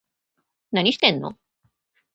[0.71, 1.37] 何してんの